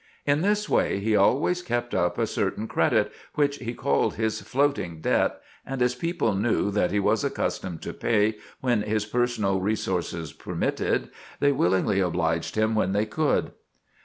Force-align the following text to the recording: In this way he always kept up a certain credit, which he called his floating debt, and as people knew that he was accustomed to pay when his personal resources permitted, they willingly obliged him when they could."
In 0.25 0.41
this 0.41 0.67
way 0.67 0.97
he 0.99 1.15
always 1.15 1.61
kept 1.61 1.93
up 1.93 2.17
a 2.17 2.25
certain 2.25 2.67
credit, 2.67 3.11
which 3.35 3.57
he 3.57 3.75
called 3.75 4.15
his 4.15 4.41
floating 4.41 4.99
debt, 4.99 5.39
and 5.63 5.79
as 5.79 5.93
people 5.93 6.33
knew 6.33 6.71
that 6.71 6.89
he 6.89 6.99
was 6.99 7.23
accustomed 7.23 7.83
to 7.83 7.93
pay 7.93 8.37
when 8.61 8.81
his 8.81 9.05
personal 9.05 9.59
resources 9.61 10.33
permitted, 10.33 11.11
they 11.39 11.51
willingly 11.51 11.99
obliged 11.99 12.55
him 12.55 12.73
when 12.73 12.93
they 12.93 13.05
could." 13.05 13.51